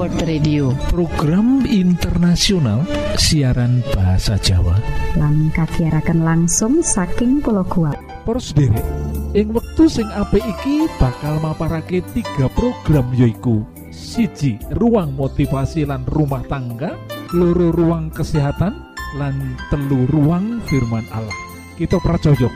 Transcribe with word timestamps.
World 0.00 0.24
Radio. 0.24 0.72
Program 0.88 1.60
internasional 1.68 2.88
siaran 3.20 3.84
bahasa 3.92 4.40
Jawa. 4.40 4.80
Lan 5.20 5.52
kagiaraken 5.52 6.24
langsung 6.24 6.80
saking 6.80 7.44
pulau 7.44 7.60
kuat 7.68 8.00
Poros 8.24 8.56
derek 8.56 8.80
ing 9.36 9.52
wektu 9.52 9.92
sing 9.92 10.08
apik 10.16 10.40
iki 10.40 10.88
bakal 10.96 11.36
maparake 11.44 12.00
tiga 12.16 12.48
program 12.56 13.12
yoiku 13.12 13.60
siji 13.92 14.56
ruang 14.80 15.12
motivasi 15.20 15.84
lan 15.84 16.08
rumah 16.08 16.48
tangga. 16.48 16.96
Loro 17.36 17.68
ruang 17.68 18.08
kesehatan. 18.08 18.72
Lan 19.20 19.60
telu 19.68 20.08
ruang 20.08 20.64
firman 20.64 21.04
Allah. 21.12 21.36
Kita 21.76 22.00
pracojok 22.00 22.52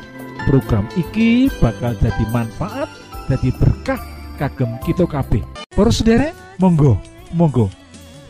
program 0.48 0.88
iki 0.96 1.52
bakal 1.60 1.92
jadi 2.00 2.24
manfaat 2.32 2.88
jadi 3.28 3.52
berkah 3.60 4.00
kagem 4.40 4.80
kita 4.80 5.04
kabeh. 5.04 5.44
Poros 5.76 6.00
derek 6.00 6.32
monggo 6.56 6.96
monggo 7.34 7.66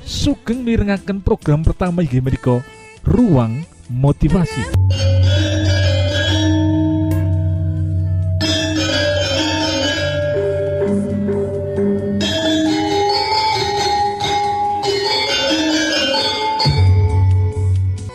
sugeng 0.01 0.65
mirengaken 0.65 1.21
program 1.21 1.61
pertama 1.61 2.01
inggih 2.01 2.25
menika 2.25 2.65
ruang 3.05 3.69
motivasi 3.93 4.65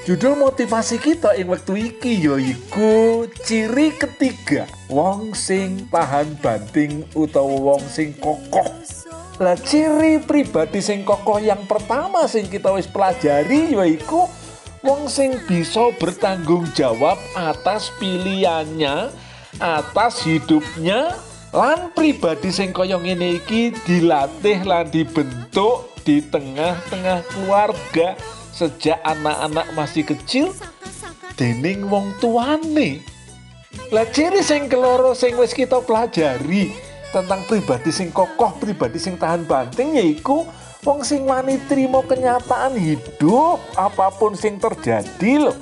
Judul 0.09 0.41
motivasi 0.41 0.97
kita 0.97 1.37
ing 1.37 1.53
waktu 1.53 1.93
iki 1.93 2.17
yaiku 2.25 3.29
ciri 3.45 3.93
ketiga 3.93 4.65
wong 4.89 5.37
sing 5.37 5.85
tahan 5.93 6.33
banting 6.41 7.05
utawa 7.13 7.77
wong 7.77 7.83
sing 7.85 8.17
kokoh. 8.17 8.65
Lah 9.39 9.55
ciri 9.55 10.19
pribadi 10.19 10.83
sing 10.83 11.07
kokoh 11.07 11.39
yang 11.39 11.63
pertama 11.63 12.27
sing 12.27 12.51
kita 12.51 12.75
wis 12.75 12.91
pelajari 12.91 13.71
yaiku 13.71 14.27
wong 14.83 15.07
sing 15.07 15.39
bisa 15.47 15.95
bertanggung 15.95 16.67
jawab 16.75 17.15
atas 17.39 17.87
pilihannya, 18.03 19.15
atas 19.63 20.27
hidupnya 20.27 21.15
lan 21.55 21.87
pribadi 21.95 22.51
sing 22.51 22.75
kaya 22.75 22.99
ngene 22.99 23.39
iki 23.39 23.71
dilatih 23.87 24.59
lan 24.67 24.91
dibentuk 24.91 25.87
di 26.03 26.19
tengah-tengah 26.19 27.23
keluarga 27.31 28.19
sejak 28.51 28.99
anak-anak 29.07 29.71
masih 29.71 30.03
kecil 30.03 30.51
dening 31.39 31.87
wong 31.87 32.11
tuane. 32.19 32.99
Lah 33.95 34.03
ciri 34.11 34.43
sing 34.43 34.67
keloro 34.67 35.15
sing 35.15 35.39
wis 35.39 35.55
kita 35.55 35.79
pelajari 35.79 36.88
tentang 37.09 37.41
pribadi 37.45 37.89
sing 37.89 38.13
kokoh, 38.13 38.53
pribadi 38.61 39.01
sing 39.01 39.17
tahan 39.17 39.45
banting 39.45 39.97
yaiku 39.97 40.45
wong 40.85 41.01
sing 41.03 41.25
wani 41.25 41.59
trimo 41.65 42.05
kenyataan 42.05 42.77
hidup 42.77 43.59
apa 43.75 44.13
pun 44.13 44.37
sing 44.37 44.61
terjadi 44.61 45.49
loh. 45.49 45.57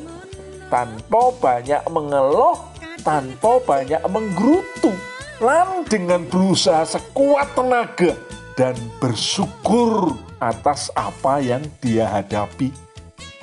Tanpa 0.68 1.32
banyak 1.40 1.84
mengeluh, 1.88 2.60
tanpa 3.02 3.64
banyak 3.64 4.04
menggerutu. 4.12 4.92
Lan 5.38 5.86
dengan 5.86 6.26
berusaha 6.26 6.84
sekuat 6.84 7.54
tenaga 7.54 8.18
dan 8.58 8.74
bersyukur 8.98 10.18
atas 10.42 10.90
apa 10.98 11.38
yang 11.40 11.62
dia 11.78 12.10
hadapi 12.10 12.87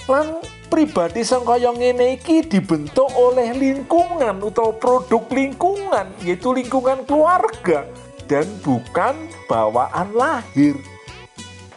lan 0.04 0.44
pribadi 0.68 1.24
sing 1.24 1.46
kaya 1.46 1.72
ngene 1.72 2.20
iki 2.20 2.44
dibentuk 2.44 3.08
oleh 3.16 3.56
lingkungan 3.56 4.42
atau 4.42 4.76
produk 4.76 5.24
lingkungan 5.32 6.12
yaitu 6.20 6.52
lingkungan 6.52 7.06
keluarga 7.08 7.88
dan 8.28 8.44
bukan 8.60 9.16
bawaan 9.48 10.12
lahir 10.12 10.76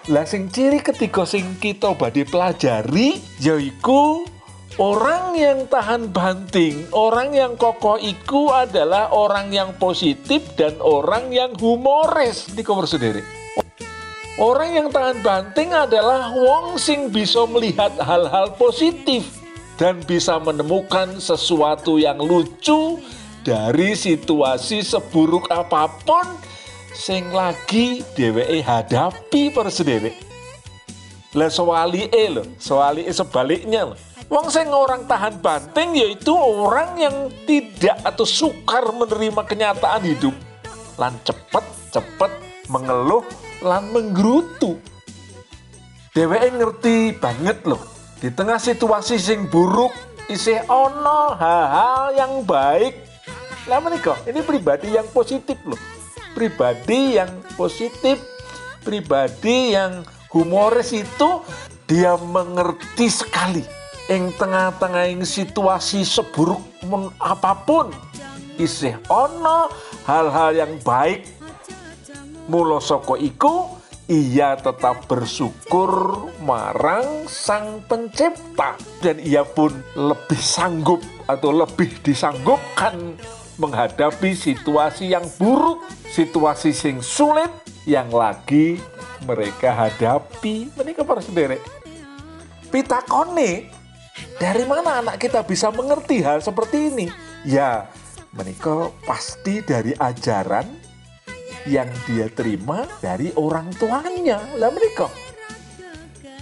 lah 0.08 0.24
sing 0.24 0.48
ciri 0.52 0.80
ketiga 0.80 1.28
sing 1.28 1.60
kita 1.60 1.96
badhe 1.96 2.24
pelajari 2.28 3.20
yaiku 3.40 4.28
Orang 4.78 5.34
yang 5.34 5.66
tahan 5.66 6.14
banting, 6.14 6.86
orang 6.94 7.34
yang 7.34 7.58
kokoh 7.58 7.98
iku 7.98 8.54
adalah 8.54 9.10
orang 9.10 9.50
yang 9.50 9.74
positif 9.82 10.54
dan 10.54 10.78
orang 10.86 11.34
yang 11.34 11.50
humoris. 11.58 12.46
Ini 12.54 12.62
kau 12.62 12.86
sendiri. 12.86 13.37
Orang 14.38 14.70
yang 14.70 14.94
tahan 14.94 15.26
banting 15.26 15.74
adalah 15.74 16.30
wong 16.30 16.78
sing 16.78 17.10
bisa 17.10 17.50
melihat 17.50 17.90
hal-hal 17.98 18.54
positif 18.54 19.26
dan 19.82 19.98
bisa 20.06 20.38
menemukan 20.38 21.18
sesuatu 21.18 21.98
yang 21.98 22.22
lucu 22.22 23.02
dari 23.42 23.98
situasi 23.98 24.86
seburuk 24.86 25.50
apa 25.50 25.90
pun 26.06 26.38
sing 26.94 27.34
lagi 27.34 28.06
dheweke 28.14 28.62
hadapi 28.62 29.50
persendiri. 29.50 30.14
Lah 31.34 31.50
soali 31.50 32.06
e 32.06 32.26
lo, 32.30 32.46
soali 32.62 33.10
e 33.10 33.14
sebaliknya 33.18 33.90
lo. 33.90 33.98
Wong 34.30 34.54
sing 34.54 34.70
orang 34.70 35.10
tahan 35.10 35.42
banting 35.42 35.98
yaitu 35.98 36.38
orang 36.38 36.94
yang 37.02 37.34
tidak 37.50 37.98
atau 38.06 38.22
sukar 38.22 38.86
menerima 38.94 39.42
kenyataan 39.50 40.06
hidup. 40.06 40.38
Lan 41.02 41.18
cepet 41.26 41.66
cepet 41.90 42.30
mengeluh 42.70 43.26
lan 43.62 43.90
menggerutu. 43.94 44.78
Dheweke 46.14 46.50
ngerti 46.58 46.98
banget 47.14 47.62
loh, 47.66 47.82
di 48.18 48.34
tengah 48.34 48.58
situasi 48.58 49.22
sing 49.22 49.46
buruk 49.46 49.94
isih 50.28 50.66
ono 50.66 51.38
hal-hal 51.38 52.18
yang 52.18 52.34
baik. 52.42 52.98
Lah 53.70 53.78
menika, 53.84 54.18
ini 54.26 54.42
pribadi 54.42 54.96
yang 54.98 55.06
positif 55.14 55.60
loh. 55.68 55.78
Pribadi 56.34 57.22
yang 57.22 57.30
positif, 57.54 58.18
pribadi 58.82 59.78
yang 59.78 60.02
humoris 60.34 60.94
itu 60.94 61.46
dia 61.86 62.18
mengerti 62.18 63.08
sekali 63.08 63.64
ing 64.08 64.32
tengah-tengah 64.40 65.12
ing 65.12 65.24
situasi 65.28 66.08
seburuk 66.08 66.64
apa 67.20 67.54
pun 67.68 67.92
isih 68.58 68.96
ono 69.12 69.68
hal-hal 70.08 70.56
yang 70.56 70.74
baik 70.82 71.37
Mula 72.48 72.80
saka 72.80 73.20
iku 73.20 73.76
ia 74.08 74.56
tetap 74.56 75.04
bersyukur 75.12 75.92
marang 76.40 77.28
sang 77.28 77.84
pencipta 77.92 78.80
dan 79.04 79.20
ia 79.20 79.44
pun 79.44 79.76
lebih 80.00 80.40
sanggup 80.40 81.04
atau 81.28 81.52
lebih 81.52 81.92
disanggupkan 82.00 83.20
menghadapi 83.60 84.32
situasi 84.32 85.12
yang 85.12 85.28
buruk, 85.36 85.84
situasi 86.08 86.72
sing 86.72 87.04
sulit 87.04 87.52
yang 87.84 88.08
lagi 88.08 88.80
mereka 89.28 89.76
hadapi. 89.76 90.72
Mereka 90.72 91.04
para 91.04 91.20
sendiri. 91.20 91.60
Pitakone, 92.72 93.68
dari 94.40 94.64
mana 94.64 95.04
anak 95.04 95.20
kita 95.20 95.44
bisa 95.44 95.68
mengerti 95.68 96.24
hal 96.24 96.40
seperti 96.40 96.96
ini? 96.96 97.08
Ya, 97.44 97.92
mereka 98.32 98.88
pasti 99.04 99.60
dari 99.66 99.92
ajaran 99.98 100.77
yang 101.68 101.92
dia 102.08 102.32
terima 102.32 102.88
dari 103.04 103.36
orang 103.36 103.70
tuanya. 103.76 104.40
Lah 104.56 104.72
mereka 104.72 105.12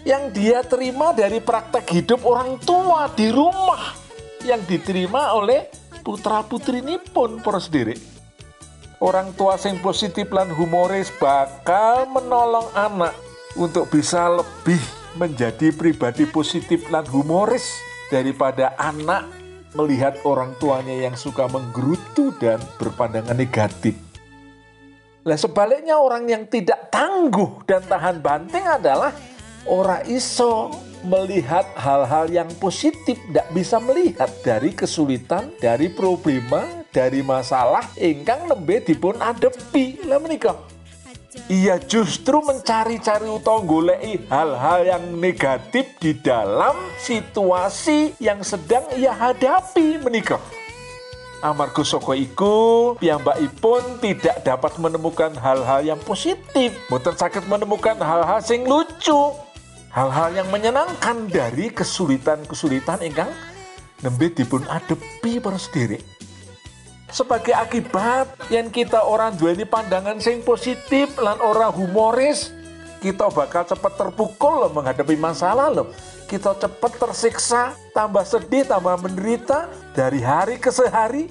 yang 0.06 0.30
dia 0.30 0.62
terima 0.62 1.18
dari 1.18 1.42
praktek 1.42 1.90
hidup 1.90 2.22
orang 2.24 2.62
tua 2.62 3.10
di 3.12 3.34
rumah. 3.34 3.98
Yang 4.46 4.78
diterima 4.78 5.34
oleh 5.34 5.66
putra 6.06 6.46
putri 6.46 6.86
ini 6.86 7.02
pun 7.02 7.42
poros 7.42 7.66
sendiri 7.66 8.16
orang 9.04 9.34
tua 9.36 9.60
sing 9.60 9.82
positif 9.84 10.32
lan 10.32 10.52
humoris 10.54 11.12
bakal 11.20 12.08
menolong 12.08 12.70
anak 12.78 13.16
untuk 13.58 13.92
bisa 13.92 14.30
lebih 14.32 14.80
menjadi 15.16 15.72
pribadi 15.72 16.28
positif 16.28 16.88
lan 16.92 17.08
humoris 17.08 17.80
daripada 18.12 18.76
anak 18.78 19.28
melihat 19.76 20.16
orang 20.24 20.56
tuanya 20.62 20.96
yang 21.10 21.16
suka 21.20 21.48
menggerutu 21.52 22.32
dan 22.40 22.60
berpandangan 22.80 23.36
negatif 23.36 24.05
lah 25.26 25.42
sebaliknya 25.42 25.98
orang 25.98 26.30
yang 26.30 26.46
tidak 26.46 26.94
tangguh 26.94 27.66
dan 27.66 27.82
tahan 27.82 28.22
banting 28.22 28.62
adalah 28.62 29.10
orang 29.66 30.06
iso 30.06 30.70
melihat 31.02 31.66
hal-hal 31.74 32.30
yang 32.30 32.46
positif, 32.62 33.18
tidak 33.34 33.50
bisa 33.50 33.82
melihat 33.82 34.30
dari 34.46 34.78
kesulitan, 34.78 35.50
dari 35.58 35.90
problema, 35.90 36.62
dari 36.94 37.26
masalah 37.26 37.90
ingkang 37.98 38.46
nembe 38.46 38.86
dipun 38.86 39.18
adepi. 39.18 40.06
Lah 40.06 40.22
menikah. 40.22 40.62
Ia 41.50 41.82
justru 41.82 42.40
mencari-cari 42.46 43.26
utawa 43.26 43.66
goleki 43.66 44.30
hal-hal 44.30 44.86
yang 44.86 45.04
negatif 45.18 45.90
di 45.98 46.14
dalam 46.22 46.78
situasi 47.02 48.14
yang 48.22 48.46
sedang 48.46 48.86
ia 48.94 49.10
hadapi 49.10 49.98
menikah. 50.06 50.65
Amargo 51.46 51.86
soko 51.86 52.18
iku 52.18 52.98
piyambakipun 52.98 54.02
tidak 54.02 54.42
dapat 54.42 54.82
menemukan 54.82 55.30
hal-hal 55.38 55.86
yang 55.86 56.02
positif. 56.02 56.74
Boten 56.90 57.14
sakit 57.14 57.46
menemukan 57.46 58.02
hal-hal 58.02 58.42
sing 58.42 58.66
lucu. 58.66 59.30
Hal-hal 59.94 60.34
yang 60.34 60.50
menyenangkan 60.50 61.30
dari 61.30 61.70
kesulitan-kesulitan 61.70 63.06
ingkang 63.06 63.30
nembe 64.02 64.34
dipun 64.34 64.66
adepi 64.66 65.38
para 65.38 65.62
sendiri. 65.62 66.02
Sebagai 67.14 67.54
akibat 67.54 68.50
yang 68.50 68.74
kita 68.74 69.06
orang 69.06 69.38
dua 69.38 69.54
ini 69.54 69.70
pandangan 69.70 70.18
sing 70.18 70.42
positif 70.42 71.14
lan 71.22 71.38
orang 71.46 71.70
humoris, 71.70 72.50
kita 73.06 73.30
bakal 73.30 73.70
cepat 73.70 73.94
terpukul 73.94 74.66
loh 74.66 74.74
menghadapi 74.74 75.14
masalah 75.14 75.70
loh. 75.70 75.94
Kita 76.26 76.58
cepat 76.58 76.98
tersiksa, 76.98 77.78
tambah 77.94 78.26
sedih, 78.26 78.66
tambah 78.66 78.98
menderita. 78.98 79.70
Dari 79.94 80.20
hari 80.26 80.58
ke 80.58 80.74
sehari, 80.74 81.30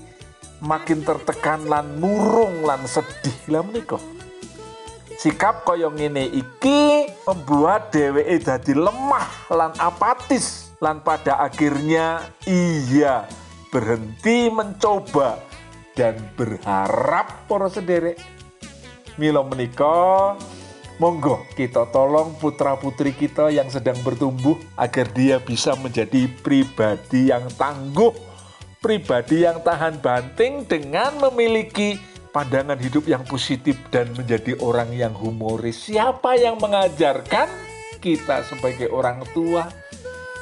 makin 0.63 1.03
tertekan 1.03 1.67
lan 1.67 1.99
murung 1.99 2.63
lan 2.63 2.87
sedih. 2.87 3.35
Lah 3.51 3.67
menikah. 3.67 4.01
Sikap 5.19 5.67
koyong 5.67 5.99
ini 5.99 6.27
iki 6.31 7.11
membuat 7.27 7.95
dheweke 7.95 8.39
dadi 8.45 8.75
lemah 8.75 9.47
lan 9.51 9.73
apatis 9.79 10.75
lan 10.83 11.01
pada 11.01 11.39
akhirnya 11.39 12.29
iya 12.45 13.25
berhenti 13.71 14.51
mencoba 14.51 15.39
dan 15.95 16.19
berharap 16.35 17.47
para 17.47 17.71
sederek. 17.71 18.19
Milo 19.15 19.47
menikah 19.47 20.35
Monggo 20.95 21.43
kita 21.59 21.91
tolong 21.91 22.39
putra-putri 22.39 23.11
kita 23.11 23.51
yang 23.51 23.67
sedang 23.67 23.99
bertumbuh 24.07 24.55
agar 24.79 25.11
dia 25.11 25.43
bisa 25.43 25.75
menjadi 25.75 26.31
pribadi 26.39 27.35
yang 27.35 27.51
tangguh, 27.59 28.15
pribadi 28.79 29.43
yang 29.43 29.59
tahan 29.59 29.99
banting 29.99 30.63
dengan 30.71 31.19
memiliki 31.19 31.99
pandangan 32.31 32.79
hidup 32.79 33.11
yang 33.11 33.27
positif 33.27 33.75
dan 33.91 34.07
menjadi 34.15 34.55
orang 34.63 34.95
yang 34.95 35.11
humoris. 35.11 35.91
Siapa 35.91 36.39
yang 36.39 36.63
mengajarkan 36.63 37.51
kita 37.99 38.47
sebagai 38.47 38.87
orang 38.95 39.27
tua? 39.35 39.67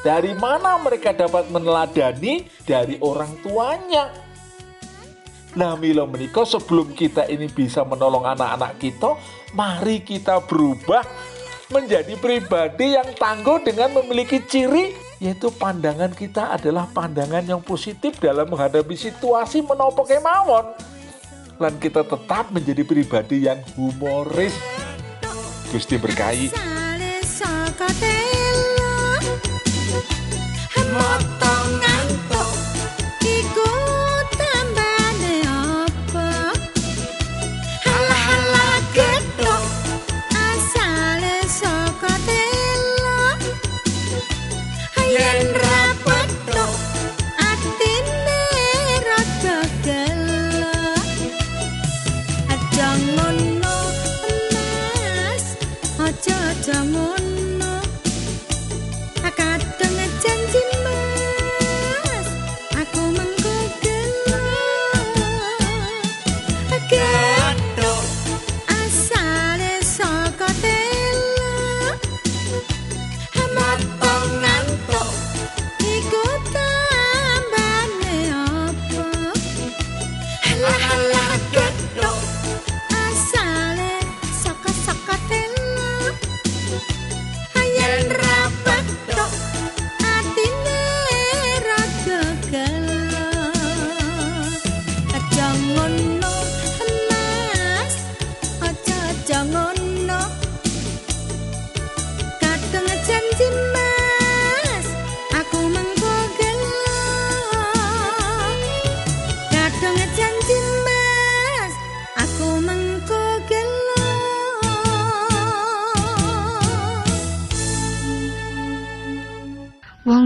Dari 0.04 0.37
mana 0.37 0.76
mereka 0.82 1.16
dapat 1.16 1.49
meneladani 1.49 2.44
dari 2.69 3.00
orang 3.00 3.40
tuanya? 3.40 4.31
Nah 5.52 5.76
Milo 5.76 6.08
menikah 6.08 6.49
sebelum 6.49 6.96
kita 6.96 7.28
ini 7.28 7.44
bisa 7.44 7.84
menolong 7.84 8.25
anak-anak 8.25 8.81
kita, 8.81 9.20
mari 9.52 10.00
kita 10.00 10.40
berubah 10.49 11.04
menjadi 11.69 12.16
pribadi 12.16 12.96
yang 12.96 13.12
tangguh 13.16 13.60
dengan 13.60 13.93
memiliki 14.00 14.40
ciri 14.44 14.96
yaitu 15.20 15.52
pandangan 15.54 16.10
kita 16.12 16.56
adalah 16.56 16.88
pandangan 16.90 17.44
yang 17.44 17.60
positif 17.60 18.16
dalam 18.19 18.49
menghadapi 18.49 18.96
situasi 18.96 19.60
menopo 19.62 20.08
kemawon. 20.08 20.72
Dan 21.60 21.78
kita 21.78 22.02
tetap 22.02 22.50
menjadi 22.50 22.82
pribadi 22.82 23.46
yang 23.46 23.60
humoris. 23.76 24.56
Gusti 25.70 26.00
berkahi. 26.00 26.49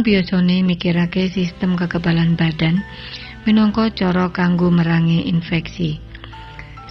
Biasane 0.07 0.63
mikirake 0.63 1.27
sistem 1.27 1.75
kekebalan 1.75 2.39
badan 2.39 2.79
minangka 3.43 3.91
cara 3.91 4.31
kanggo 4.31 4.71
merangi 4.71 5.27
infeksi. 5.27 5.99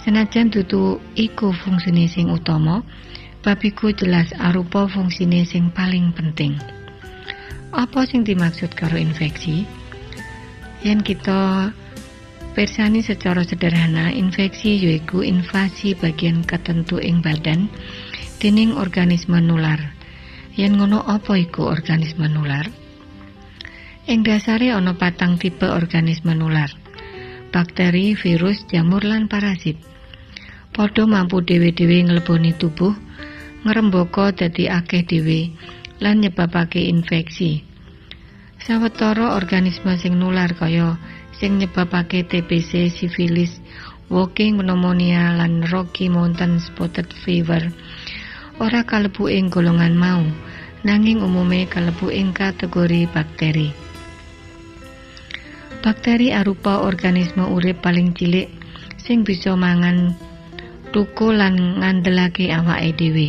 Senajan 0.04 0.52
dudu 0.52 1.00
iku 1.16 1.48
fungsine 1.64 2.12
sing 2.12 2.28
utama, 2.28 2.84
babiku 3.40 3.88
jelas 3.96 4.36
arupa 4.36 4.84
fungsine 4.84 5.48
sing 5.48 5.72
paling 5.72 6.12
penting. 6.12 6.60
Apa 7.72 8.04
sing 8.04 8.20
dimaksud 8.20 8.76
karo 8.76 9.00
infeksi? 9.00 9.64
Yen 10.84 11.00
kita 11.00 11.72
persani 12.52 13.00
secara 13.00 13.48
sederhana, 13.48 14.12
infeksi 14.12 14.76
yaiku 14.76 15.24
invasi 15.24 15.96
bagian 15.96 16.44
ketentu 16.44 17.00
ing 17.00 17.24
badan 17.24 17.72
dening 18.44 18.76
organisme 18.76 19.40
nular. 19.40 19.80
Yen 20.52 20.76
ngono 20.76 21.00
apa 21.00 21.40
iku 21.40 21.64
organisme 21.64 22.28
nular? 22.28 22.85
Ing 24.06 24.22
dasare 24.22 24.70
ana 24.70 24.94
patang 24.94 25.34
tipe 25.34 25.66
organisme 25.66 26.30
nular. 26.30 26.70
Bakteri, 27.50 28.14
virus, 28.14 28.62
jamur 28.70 29.02
lan 29.02 29.26
parasit. 29.26 29.74
Padha 30.70 31.10
mampu 31.10 31.42
dhewe-dhewe 31.42 32.06
ngleboni 32.06 32.54
tubuh, 32.54 32.94
ngrembaka 33.66 34.30
dadi 34.30 34.70
akeh 34.70 35.02
dhewe 35.02 35.50
lan 35.98 36.22
nyebabake 36.22 36.86
infeksi. 36.86 37.66
Sawetara 38.62 39.34
organisme 39.34 39.98
sing 39.98 40.14
nular 40.22 40.54
kaya 40.54 40.94
sing 41.34 41.58
nyebabake 41.58 42.22
TBC, 42.30 42.94
sifilis, 42.94 43.58
walking 44.06 44.62
pneumonia 44.62 45.34
lan 45.34 45.66
Rocky 45.66 46.06
Mountain 46.06 46.62
spotted 46.62 47.10
fever 47.26 47.74
ora 48.62 48.86
kalebu 48.86 49.26
ing 49.26 49.50
golongan 49.50 49.98
mau 49.98 50.22
nanging 50.86 51.26
umume 51.26 51.66
kalebu 51.66 52.14
ing 52.14 52.30
kategori 52.30 53.10
bakteri. 53.10 53.85
Bakteri 55.84 56.32
arupa 56.32 56.84
organisme 56.84 57.44
urip 57.44 57.82
paling 57.84 58.14
cilik 58.16 58.48
sing 58.96 59.26
bisa 59.26 59.52
mangan 59.54 60.14
tuku 60.94 61.34
lan 61.34 61.82
ngandelake 61.82 62.48
awake 62.54 62.96
dhewe. 62.96 63.28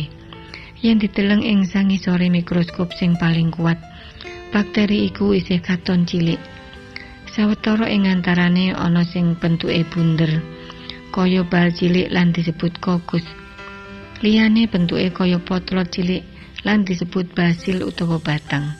Yen 0.78 1.02
diteleng 1.02 1.42
ing 1.42 1.66
sangisore 1.66 2.30
mikroskop 2.30 2.94
sing 2.94 3.18
paling 3.18 3.50
kuat, 3.50 3.82
bakteri 4.54 5.10
iku 5.10 5.34
isih 5.34 5.58
katon 5.58 6.06
cilik. 6.06 6.38
Sawetara 7.34 7.90
ing 7.90 8.06
antarane 8.06 8.70
ana 8.70 9.02
sing 9.02 9.34
bentuke 9.34 9.82
bunder, 9.90 10.38
kaya 11.10 11.42
bal 11.42 11.74
cilik 11.74 12.08
lan 12.14 12.30
disebut 12.30 12.78
kokus. 12.78 13.26
Liyane 14.22 14.70
bentuke 14.70 15.10
kaya 15.10 15.42
potlot 15.42 15.90
cilik 15.90 16.22
lan 16.62 16.86
disebut 16.86 17.26
basil 17.34 17.82
utawa 17.82 18.22
batang. 18.22 18.77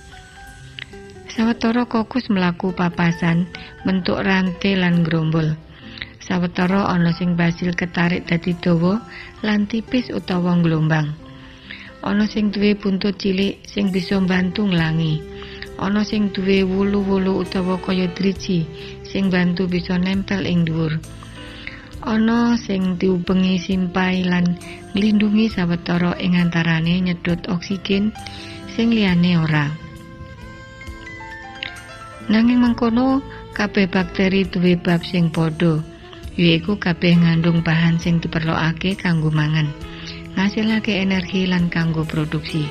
Sawetara 1.28 1.84
kokus 1.84 2.32
mlaku 2.32 2.72
papasan 2.72 3.44
bentuk 3.84 4.16
rantai 4.24 4.80
lan 4.80 5.04
grombol. 5.04 5.60
Sawetara 6.24 6.88
ana 6.88 7.12
sing 7.12 7.36
basil 7.36 7.76
ketarik 7.76 8.24
dadi 8.24 8.56
dawa 8.56 8.96
lan 9.44 9.68
tipis 9.68 10.08
utawa 10.08 10.56
gelombang. 10.64 11.12
Ana 12.00 12.24
sing 12.24 12.48
duwe 12.48 12.72
buntut 12.80 13.20
cilik 13.20 13.60
sing 13.68 13.92
bisa 13.92 14.16
bantu 14.24 14.72
nglangi. 14.72 15.20
Ana 15.76 16.00
sing 16.00 16.32
duwe 16.32 16.64
wulu-wulu 16.64 17.44
utawa 17.44 17.76
kaya 17.76 18.08
driji 18.16 18.64
sing 19.04 19.28
bantu 19.28 19.68
bisa 19.68 20.00
nempel 20.00 20.48
ing 20.48 20.64
dhuwur. 20.64 20.96
Ana 22.08 22.56
sing 22.56 22.96
diubengi 22.96 23.60
simpai 23.60 24.24
lan 24.24 24.56
nglindungi 24.96 25.52
sawetara 25.52 26.16
ing 26.24 26.40
antarane 26.40 27.04
nyedot 27.04 27.52
oksigen 27.52 28.16
sing 28.72 28.96
liyane 28.96 29.36
ora. 29.36 29.87
Nanging 32.28 32.60
mengkono 32.60 33.24
kabeh 33.56 33.88
bakteri 33.88 34.44
duwe 34.44 34.76
bab 34.76 35.00
sing 35.00 35.32
padha, 35.32 35.80
yaiku 36.36 36.76
kabeh 36.76 37.16
ngandung 37.16 37.64
bahan 37.64 37.96
sing 37.96 38.20
diperlokake 38.20 38.94
kanggo 39.00 39.32
mangan. 39.32 39.72
ngasilake 40.38 41.02
energi 41.02 41.50
lan 41.50 41.66
kanggo 41.66 42.06
produksi 42.06 42.70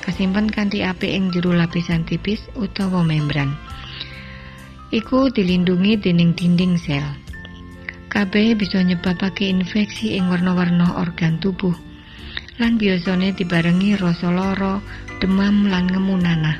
kasimpen 0.00 0.48
kanthi 0.48 0.80
apik 0.80 1.12
ing 1.12 1.28
jero 1.28 1.52
lapisan 1.52 2.08
tipis 2.08 2.40
utawa 2.56 3.04
membran 3.04 3.52
iku 4.88 5.28
dilindungi 5.28 6.00
dening 6.00 6.32
dinding 6.32 6.80
sel 6.80 7.04
kabeh 8.08 8.56
bisa 8.56 8.80
nyebabake 8.80 9.44
infeksi 9.44 10.16
ing 10.16 10.32
warna-warna 10.32 10.96
organ 10.96 11.36
tubuh 11.36 11.76
lan 12.56 12.80
biasane 12.80 13.36
dibarengi 13.36 13.92
rasa 14.00 14.32
lara 14.32 14.80
demam 15.20 15.68
lan 15.68 15.92
ngemu 15.92 16.16
nanah 16.16 16.56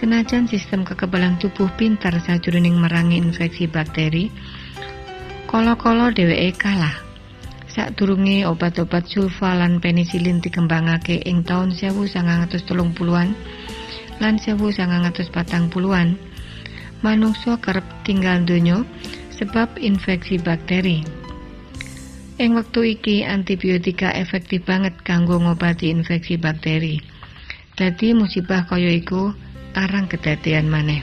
Senajan 0.00 0.48
sistem 0.48 0.80
kekebalan 0.80 1.36
tubuh 1.36 1.68
pintar 1.76 2.16
sajroning 2.24 2.72
merangi 2.72 3.20
infeksi 3.20 3.68
bakteri, 3.68 4.32
kala-kala 5.44 6.08
dheweke 6.08 6.56
kalah. 6.56 6.96
Sadurunge 7.68 8.48
obat-obat 8.48 9.04
sulfa 9.12 9.52
lan 9.52 9.76
penisilin 9.76 10.40
dikembangake 10.40 11.20
ing 11.28 11.44
taun 11.44 11.76
1930-an 11.76 13.28
lan 14.24 14.34
1940-an, 14.40 16.08
manungsa 17.04 17.60
kerep 17.60 17.84
tinggal 18.00 18.40
donya 18.48 18.80
sebab 19.36 19.76
infeksi 19.84 20.40
bakteri. 20.40 21.04
Ing 22.40 22.56
wektu 22.56 22.88
iki 22.88 23.20
antibiotika 23.20 24.16
efektif 24.16 24.64
banget 24.64 24.96
kanggo 25.04 25.36
ngobati 25.44 25.92
infeksi 25.92 26.40
bakteri. 26.40 27.04
Dadi 27.76 28.16
musibah 28.16 28.64
kaya 28.64 28.96
iku 28.96 29.49
arang 29.74 30.10
kedadean 30.10 30.66
maneh. 30.66 31.02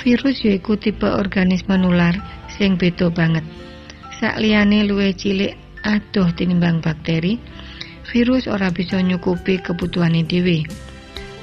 Virus 0.00 0.40
yaiku 0.46 0.80
tipe 0.80 1.04
organisme 1.04 1.76
nular 1.76 2.16
sing 2.56 2.80
beda 2.80 3.12
banget. 3.12 3.44
Sakliyane 4.16 4.88
luwih 4.88 5.12
cilik 5.12 5.56
adoh 5.84 6.28
tinimbang 6.32 6.80
bakteri, 6.80 7.36
virus 8.08 8.48
ora 8.48 8.72
bisa 8.72 9.00
nyukupi 9.00 9.60
kebutuhane 9.60 10.24
dhewe. 10.24 10.64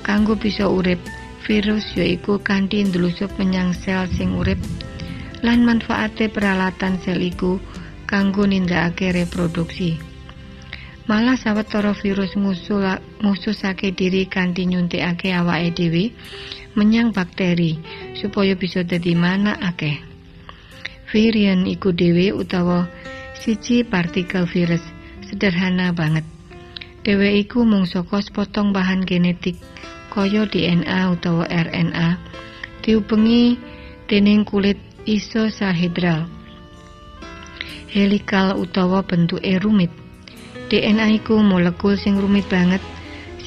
Kanggo 0.01 0.33
bisa 0.39 0.65
urip, 0.69 0.97
virus 1.45 1.85
yaiku 1.95 2.41
kanthi 2.41 2.83
ndlusup 2.83 3.29
menyang 3.39 3.71
sel 3.71 4.09
sing 4.09 4.35
urip 4.35 4.59
lan 5.45 5.61
manfaate 5.61 6.33
peralatan 6.33 6.97
sel 7.05 7.21
iku 7.21 7.61
kanggo 8.09 8.43
nindakake 8.49 9.13
reproduksi. 9.13 10.06
Malah 11.07 11.39
sawetara 11.39 11.95
virus 11.95 12.35
musuh 12.35 12.99
mususake 13.23 13.95
diri 13.95 14.27
kanthi 14.27 14.67
nyuntikake 14.67 15.31
awake 15.31 15.71
dhewe 15.71 16.11
menyang 16.75 17.15
bakteri 17.15 17.79
supaya 18.11 18.59
bisa 18.59 18.83
dadi 18.83 19.15
mana 19.15 19.55
akeh. 19.55 20.03
Virion 21.07 21.63
iku 21.63 21.95
dhewe 21.95 22.35
utawa 22.35 22.91
siji 23.39 23.87
partikel 23.87 24.43
virus 24.51 24.83
sederhana 25.23 25.95
banget. 25.95 26.27
Dhewe 27.07 27.39
iku 27.39 27.63
mung 27.63 27.87
saka 27.87 28.19
sepotong 28.19 28.75
bahan 28.75 29.07
genetik 29.07 29.55
kaya 30.11 30.43
DNA 30.43 31.07
utawa 31.07 31.47
RNA 31.47 32.19
diubengi 32.83 33.55
dening 34.11 34.43
kulit 34.43 34.75
isosahedral. 35.07 36.27
Helikal 37.95 38.59
utawa 38.59 39.07
bentuke 39.07 39.55
rumit. 39.55 40.06
DNA 40.67 41.23
iku 41.23 41.39
molekul 41.39 41.95
sing 41.95 42.19
rumit 42.19 42.43
banget 42.51 42.83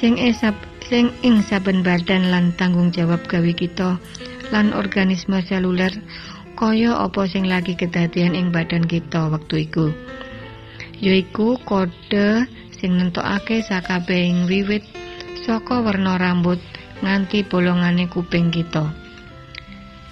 sing 0.00 0.16
esap 0.16 0.56
sing 0.88 1.12
ing 1.20 1.44
saben 1.44 1.84
badan 1.84 2.32
lan 2.32 2.56
tanggung 2.56 2.88
jawab 2.88 3.20
gawe 3.28 3.52
kita 3.52 4.00
lan 4.48 4.72
organisme 4.72 5.38
seluler 5.44 5.92
kaya 6.56 6.96
apa 6.96 7.24
sing 7.28 7.44
lagi 7.48 7.76
kedadian 7.76 8.36
ing 8.36 8.52
badan 8.52 8.84
kita 8.84 9.32
wektu 9.32 9.64
iku. 9.64 9.86
Yaiku 11.00 11.56
kode 11.64 12.44
sing 12.76 13.00
nentokake 13.00 13.64
sakabehing 13.64 14.44
wiwit 14.44 14.84
saka 15.44 15.80
werna 15.80 16.20
rambut 16.20 16.60
nganti 17.00 17.44
bolongane 17.48 18.08
kuping 18.12 18.52
kita. 18.52 18.92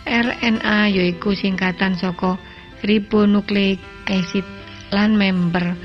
RNA 0.09 0.89
yaiku 0.89 1.37
singkatan 1.37 2.01
saka 2.01 2.41
ribonucleic 2.81 3.81
acid 4.09 4.45
lan 4.89 5.21
member 5.21 5.77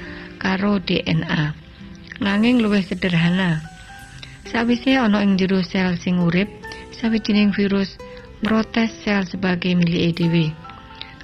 karo 0.44 0.76
DNA. 0.84 1.56
Nanging 2.20 2.60
luwih 2.60 2.84
sederhana. 2.84 3.64
Sawise 4.52 5.00
ana 5.00 5.24
ing 5.24 5.40
jero 5.40 5.64
sel 5.64 5.96
sing 5.96 6.20
urip, 6.20 6.52
sawijining 7.00 7.56
virus 7.56 7.96
mrotes 8.44 8.92
sel 9.08 9.24
sebagai 9.24 9.72
milike 9.72 10.12
dhewe. 10.20 10.52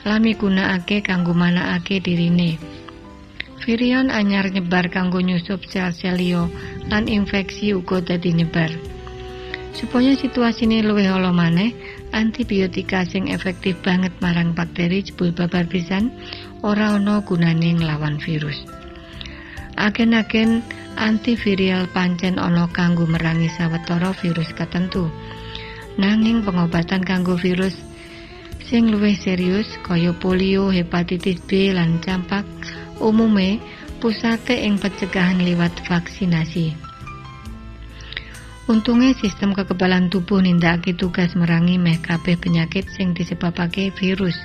Lan 0.08 0.24
migunakake 0.24 1.04
kanggo 1.04 1.36
manakake 1.36 2.00
dirine. 2.00 2.56
Virion 3.60 4.08
anyar 4.08 4.48
nyebar 4.48 4.88
kanggo 4.88 5.20
nyusup 5.20 5.68
sel-sel 5.68 6.16
liya 6.16 6.48
lan 6.88 7.12
infeksi 7.12 7.76
uga 7.76 8.00
dadi 8.00 8.32
nyebar. 8.32 8.72
Supaya 9.76 10.16
situasine 10.16 10.80
luwih 10.80 11.12
ala 11.12 11.36
maneh, 11.36 11.76
antibiotika 12.16 13.04
sing 13.04 13.28
efektif 13.30 13.76
banget 13.84 14.16
marang 14.24 14.56
bakteri 14.56 15.04
jebul 15.04 15.36
babar 15.36 15.68
pisan 15.68 16.08
ora 16.64 16.96
ana 16.96 17.20
gunane 17.20 17.78
nglawan 17.78 18.16
virus. 18.24 18.79
Agen-agen 19.80 20.60
antiviral 21.00 21.88
pancen 21.96 22.36
ana 22.36 22.68
kanggo 22.68 23.08
merangi 23.08 23.48
sawetara 23.48 24.12
virus 24.12 24.52
katentu. 24.52 25.08
Nanging 25.96 26.44
pengobatan 26.44 27.08
kanggo 27.08 27.40
virus 27.40 27.80
sing 28.68 28.92
luwih 28.92 29.16
serius 29.16 29.66
kaya 29.82 30.12
polio, 30.12 30.70
hepatitis 30.70 31.40
B 31.48 31.72
lan 31.72 32.04
campak 32.04 32.44
umume 33.00 33.64
pusate 34.04 34.60
ing 34.68 34.76
pencegahan 34.76 35.40
liwat 35.40 35.74
vaksinasi. 35.88 36.76
Untunge 38.70 39.18
sistem 39.18 39.58
kekebalan 39.58 40.14
tubuh 40.14 40.46
nindakake 40.46 40.94
tugas 40.94 41.34
merangi 41.34 41.82
meh 41.82 41.98
kabeh 41.98 42.38
penyakit 42.38 42.86
sing 42.94 43.18
disebabake 43.18 43.90
virus. 43.98 44.38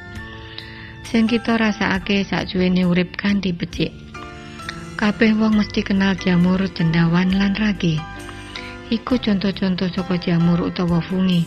Sing 1.05 1.29
kita 1.29 1.61
rasakake 1.61 2.25
sakjuwene 2.25 2.89
urip 2.89 3.21
kanthi 3.21 3.53
becik. 3.53 4.04
Kabeh 4.95 5.35
wong 5.35 5.59
mesti 5.59 5.83
kenal 5.83 6.15
jamur 6.15 6.63
cendawan 6.71 7.35
lan 7.35 7.59
ragi. 7.59 7.99
Iku 8.95 9.19
contoh-contoh 9.19 9.91
saka 9.91 10.23
jamur 10.23 10.63
utawa 10.71 11.03
fungi. 11.03 11.43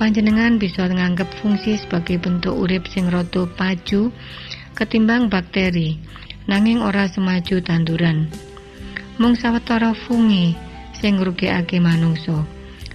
Panjenengan 0.00 0.56
bisa 0.56 0.88
nganggep 0.88 1.28
fungsi 1.36 1.76
sebagai 1.76 2.16
bentuk 2.16 2.56
urip 2.56 2.88
sing 2.88 3.12
rada 3.12 3.44
paju 3.44 4.08
ketimbang 4.72 5.28
bakteri, 5.28 6.00
nanging 6.48 6.80
ora 6.80 7.04
semaju 7.04 7.60
tanduran. 7.60 8.24
Mung 9.20 9.36
sawetara 9.36 9.92
fungi 9.92 10.56
sing 10.96 11.20
ngrugikake 11.20 11.76
manungsa. 11.76 12.40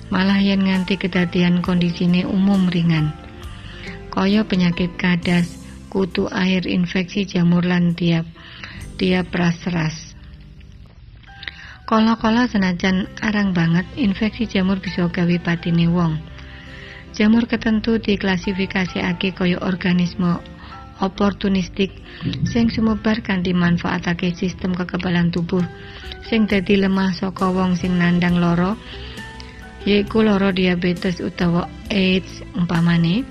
Malah 0.10 0.42
yen 0.42 0.66
nganti 0.66 0.98
kedadian 0.98 1.62
kondisine 1.62 2.26
umum 2.26 2.66
ringan. 2.66 3.14
Kaya 4.10 4.42
penyakit 4.42 4.98
kadas, 4.98 5.54
kutu 5.94 6.26
air, 6.34 6.66
infeksi 6.66 7.30
jamur 7.30 7.62
lan 7.62 7.94
tiap 7.94 8.26
dia 9.02 9.26
prasras. 9.26 10.14
Kala-kala 11.90 12.46
senajan 12.46 13.10
arang 13.18 13.58
banget 13.58 13.90
infeksi 13.98 14.46
jamur 14.46 14.78
bisa 14.78 15.10
gawe 15.10 15.36
patine 15.42 15.90
wong. 15.90 16.22
Jamur 17.18 17.50
ketentu 17.50 17.98
diklasifikasiake 17.98 19.34
kaya 19.34 19.58
organisme 19.58 20.38
oportunistik 21.02 21.90
sing 22.46 22.70
sumebar 22.70 23.26
kanthi 23.26 23.58
manfaatake 23.58 24.38
sistem 24.38 24.78
kekebalan 24.78 25.34
tubuh 25.34 25.66
sing 26.30 26.46
dadi 26.46 26.78
lemah 26.78 27.10
saka 27.18 27.50
wong 27.50 27.74
sing 27.74 27.98
nandang 27.98 28.38
loro 28.38 28.78
yaiku 29.82 30.22
loro 30.22 30.54
diabetes 30.54 31.18
utawa 31.26 31.66
AIDS 31.90 32.46
umpamane 32.54 33.26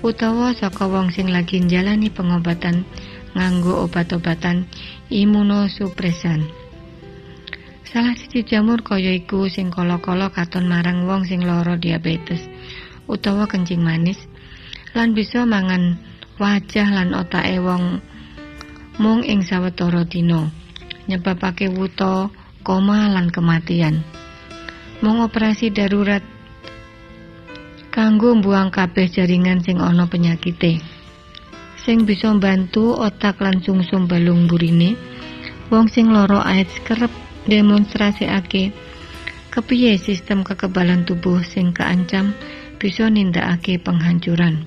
utawa 0.00 0.56
saka 0.56 0.88
wong 0.88 1.12
sing 1.12 1.28
lagi 1.28 1.60
njalani 1.60 2.08
pengobatan 2.08 2.88
nganggo 3.36 3.84
obat-obatan 3.86 4.66
imunosupresan. 5.10 6.46
Salah 7.90 8.14
siji 8.14 8.46
jamur 8.46 8.86
kaya 8.86 9.10
iku 9.10 9.50
sing 9.50 9.74
kala-kala 9.74 10.30
katon 10.30 10.70
marang 10.70 11.10
wong 11.10 11.26
sing 11.26 11.42
lara 11.42 11.74
diabetes 11.74 12.46
utawa 13.10 13.50
kencing 13.50 13.82
manis 13.82 14.22
lan 14.94 15.10
bisa 15.10 15.42
mangan 15.42 15.98
wajah 16.38 16.86
lan 16.86 17.10
otake 17.18 17.58
wong 17.58 17.98
mung 19.02 19.26
ing 19.26 19.42
sawetara 19.42 20.06
dina 20.06 20.46
nyebabake 21.10 21.66
wuta, 21.66 22.30
koma 22.62 23.10
lan 23.10 23.34
kematian. 23.34 24.06
Mung 25.02 25.26
operasi 25.26 25.74
darurat 25.74 26.22
kanggo 27.90 28.38
mbuang 28.38 28.70
kabeh 28.70 29.10
jaringan 29.10 29.58
sing 29.58 29.82
ana 29.82 30.06
penyakite. 30.06 30.78
Sing 31.84 32.04
bisa 32.04 32.28
mbantu 32.32 32.96
otak 32.96 33.40
lan 33.40 33.60
sungsum 33.64 34.04
balung 34.04 34.44
burine 34.44 34.96
wong 35.72 35.88
sing 35.88 36.12
lara 36.12 36.44
AIDS 36.44 36.74
kerep 36.84 37.12
demonstrasikake 37.48 38.74
kepiye 39.50 39.98
sistem 39.98 40.46
kekebalan 40.46 41.02
tubuh 41.02 41.42
sing 41.42 41.74
keancam 41.74 42.36
bisa 42.80 43.10
nindakake 43.10 43.76
penghancuran? 43.76 44.64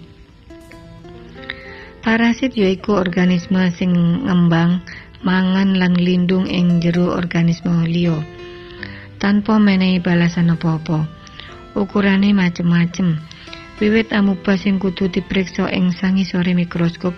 Parasit 2.03 2.53
yaiku 2.59 2.99
organisme 2.99 3.71
sing 3.71 3.95
ngembang 4.27 4.83
mangan 5.23 5.79
lan 5.79 5.95
lindung 5.95 6.43
ing 6.43 6.83
jero 6.83 7.15
organisme 7.15 7.87
liya 7.87 8.19
tanpa 9.23 9.55
menehi 9.55 10.03
balasan 10.03 10.51
apa-apa. 10.51 11.07
Ukurane 11.73 12.35
macem-macem 12.35 13.17
wiwit 13.81 14.13
amuba 14.13 14.53
sing 14.59 14.77
kudu 14.77 15.09
diperiksa 15.09 15.69
ing 15.73 15.89
sangisore 15.93 16.53
mikroskop 16.53 17.15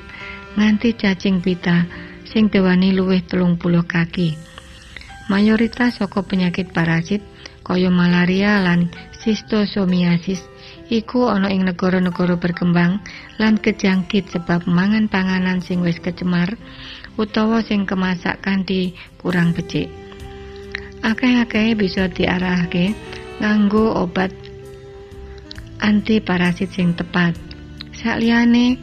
nganti 0.55 0.95
cacing 0.95 1.43
pita 1.43 1.87
sing 2.27 2.47
dewani 2.47 2.95
luwih 2.95 3.23
telung 3.27 3.59
puluh 3.59 3.83
kaki 3.83 4.39
mayoritas 5.27 5.99
saka 5.99 6.23
penyakit 6.23 6.71
parasit 6.71 7.19
kaya 7.65 7.89
malaria 7.89 8.61
lan 8.61 8.93
sistosomiasis 9.25 10.45
iku 10.93 11.33
ana 11.33 11.49
ing 11.49 11.65
negara-negara 11.65 12.37
berkembang 12.37 13.01
lan 13.41 13.57
kejangkit 13.57 14.29
sebab 14.29 14.69
mangan 14.69 15.09
panganan 15.09 15.57
sing 15.65 15.81
wis 15.81 15.97
kecemar 15.97 16.53
utawa 17.17 17.65
sing 17.65 17.89
kemasak 17.89 18.43
kanthi 18.43 18.93
kurang 19.17 19.55
becik. 19.55 19.89
Akeh-akeh 21.01 21.73
bisa 21.77 22.09
diarahke 22.09 22.93
nganggo 23.41 23.97
obat 23.97 24.44
anti 25.79 26.23
parasit 26.23 26.71
sing 26.71 26.95
tepat. 26.95 27.35
Sakliyane 27.95 28.77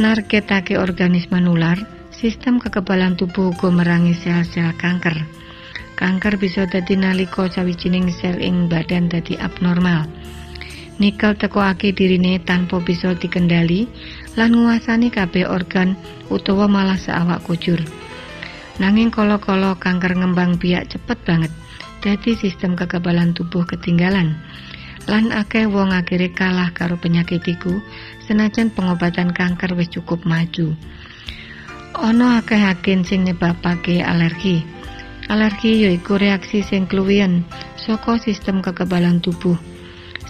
narketake 0.00 0.78
organisme 0.78 1.38
nular, 1.42 1.78
sistem 2.14 2.58
kekebalan 2.58 3.14
tubuh 3.14 3.54
uga 3.54 3.68
merangi 3.70 4.14
sel-sel 4.16 4.74
kanker. 4.78 5.26
Kanker 5.98 6.40
bisa 6.40 6.64
dadi 6.64 6.96
nalika 6.96 7.44
sawijining 7.50 8.08
sel 8.08 8.40
ing 8.40 8.72
badan 8.72 9.12
dadi 9.12 9.36
abnormal. 9.36 10.08
Nikel 11.00 11.32
tekokake 11.36 11.96
dirine 11.96 12.40
tanpa 12.44 12.80
bisa 12.80 13.16
dikendali 13.16 13.88
lan 14.36 14.52
nguasani 14.52 15.08
kabeh 15.08 15.48
organ 15.48 15.96
utawa 16.28 16.68
malah 16.68 16.96
seawak 16.96 17.40
kujur. 17.44 17.80
Nanging 18.80 19.12
kala-kala 19.12 19.76
kanker 19.76 20.16
ngembang 20.16 20.56
biak 20.56 20.88
cepet 20.88 21.20
banget. 21.24 21.52
Dadi 22.00 22.32
sistem 22.32 22.80
kekebalan 22.80 23.36
tubuh 23.36 23.68
ketinggalan. 23.68 24.40
Lan 25.08 25.32
akeh 25.32 25.64
wong 25.64 25.96
akhire 25.96 26.28
kalah 26.36 26.74
karo 26.76 27.00
penyakit 27.00 27.40
iku 27.46 27.80
senajan 28.28 28.68
pengobatan 28.68 29.32
kanker 29.32 29.72
wis 29.78 29.88
cukup 29.88 30.26
maju. 30.28 30.76
Ana 31.96 32.44
akeh 32.44 32.60
agen 32.60 33.06
sing 33.06 33.24
nyebabake 33.24 34.04
alergi. 34.04 34.60
Alergi 35.30 35.86
yaiku 35.86 36.18
reaksi 36.18 36.60
sing 36.60 36.84
kluwian 36.90 37.46
saka 37.78 38.20
sistem 38.20 38.60
kekebalan 38.60 39.22
tubuh. 39.22 39.56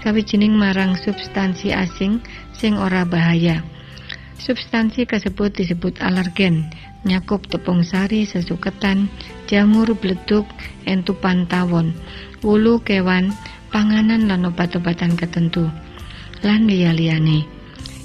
Sawijining 0.01 0.55
marang 0.57 0.95
substansi 0.97 1.75
asing 1.75 2.23
sing 2.55 2.79
ora 2.79 3.03
bahaya. 3.09 3.65
Substansi 4.41 5.05
kasebut 5.05 5.53
disebut 5.53 6.01
alergen, 6.01 6.65
nyakup 7.05 7.45
tepung 7.53 7.85
sari, 7.85 8.25
sesuketan, 8.25 9.13
jamur 9.45 9.93
bleduk, 9.93 10.49
entupan 10.89 11.45
tawon, 11.45 11.93
wulu 12.41 12.81
kewan, 12.81 13.37
panganan 13.71 14.27
lan 14.27 14.51
obat-obatan 14.51 15.15
ketentu. 15.15 15.71
Lan 16.43 16.67
liya-liyane. 16.67 17.47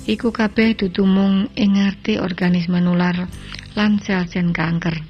Iku 0.05 0.29
kabeh 0.29 0.77
tutumung 0.77 1.49
ing 1.57 1.81
ngerti 1.81 2.21
organisme 2.21 2.77
nular 2.77 3.25
lan 3.73 3.97
sel-sel 3.97 4.53
kanker. 4.53 5.01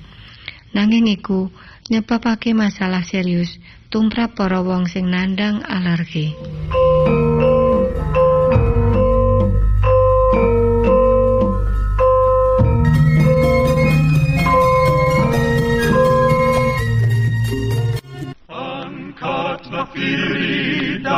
Nanging 0.72 1.12
iku 1.12 1.52
nyebabake 1.92 2.56
masalah 2.56 3.04
serius 3.04 3.60
tumrap 3.92 4.36
para 4.40 4.64
wong 4.64 4.88
sing 4.88 5.12
nandang 5.12 5.64
alergi. 5.68 6.32
Angkatlah 18.52 19.88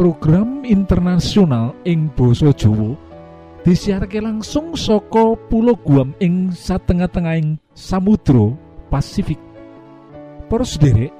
program 0.00 0.64
internasional 0.64 1.76
ing 1.84 2.08
Boso 2.16 2.56
Jowo 2.56 2.96
disiharke 3.68 4.16
langsung 4.16 4.72
soko 4.72 5.36
pulau 5.36 5.76
Guam 5.76 6.16
ing 6.24 6.56
satengah-tengahing 6.56 7.60
Samudro 7.76 8.56
Pasifik. 8.88 9.36
Poros 10.48 10.80
derek 10.80 11.12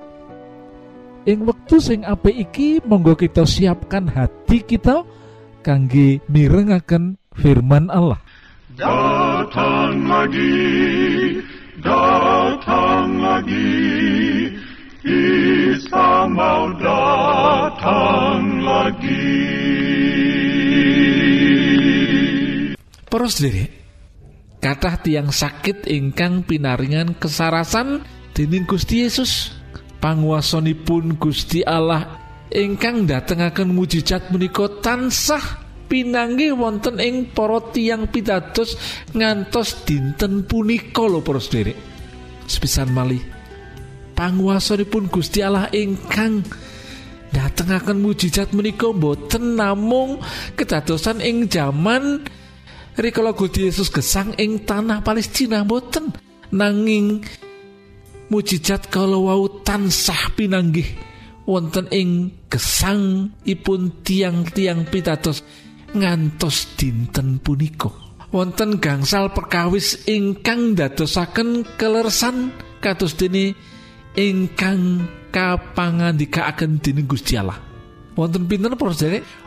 ing 1.28 1.44
wektu 1.44 1.76
sing 1.76 2.08
apik 2.08 2.32
iki 2.32 2.80
monggo 2.88 3.12
kita 3.20 3.44
siapkan 3.44 4.08
hati 4.08 4.64
kita 4.64 5.04
kangge 5.60 6.24
mirengaken 6.32 7.20
firman 7.36 7.92
Allah. 7.92 8.16
Datang 8.80 10.08
lagi 10.08 10.56
datang 11.84 13.20
lagi 13.20 13.76
Isa 15.04 16.24
mau 16.32 16.72
datang 16.80 17.69
lagi 17.80 19.24
Para 23.08 23.26
sendiri 23.26 23.64
kathah 24.60 25.00
tiang 25.00 25.32
sakit 25.32 25.88
ingkang 25.88 26.44
pinaringan 26.44 27.16
kesarasan 27.16 28.04
dening 28.36 28.68
Gusti 28.68 29.02
Yesus. 29.02 29.56
Panguasanipun 30.00 31.20
Gusti 31.20 31.60
Allah 31.60 32.16
ingkang 32.48 33.04
datengaken 33.04 33.68
mujizat 33.76 34.32
menika 34.32 34.64
tansah 34.80 35.60
pinanggi 35.92 36.48
wonten 36.56 36.96
ing 36.96 37.36
para 37.36 37.60
tiang 37.68 38.08
pitados 38.08 38.80
ngantos 39.12 39.84
dinten 39.84 40.48
punika 40.48 41.04
lho 41.04 41.20
para 41.20 41.36
sederek 41.36 41.76
sepisan 42.48 42.96
malih 42.96 43.20
panguasanipun 44.16 45.12
Gusti 45.12 45.44
Allah 45.44 45.68
ingkang 45.68 46.48
datengaken 47.30 48.02
mujizat 48.02 48.50
menika 48.52 48.90
boten 48.90 49.58
namung 49.58 50.18
kedadosan 50.54 51.22
ing 51.22 51.46
jaman 51.46 52.26
rikala 52.98 53.32
Gusti 53.32 53.70
Yesus 53.70 53.88
gesang 53.88 54.34
ing 54.36 54.66
tanah 54.66 55.00
Palestina 55.00 55.62
boten 55.62 56.10
nanging 56.50 57.22
mujizat 58.30 58.90
kalau 58.90 59.26
wau 59.30 59.62
tansah 59.62 60.34
pinanggih 60.38 60.86
wonten 61.50 61.90
ing 61.90 62.30
gesang 62.46 63.34
ipun 63.42 64.02
tiang-tiang 64.06 64.86
pitados 64.86 65.42
ngantos 65.90 66.78
dinten 66.78 67.42
punika. 67.42 67.90
Wonten 68.30 68.78
gangsal 68.78 69.34
perkawis 69.34 70.06
ingkang 70.06 70.78
dadosaken 70.78 71.66
kelersan 71.74 72.54
kados 72.78 73.18
dene 73.18 73.58
ingkang 74.14 75.02
kapangandikaaken 75.30 76.82
dening 76.82 77.06
Gusti 77.06 77.38
Allah? 77.38 77.58
Wonten 78.18 78.44
pinten 78.50 78.74
para 78.74 78.92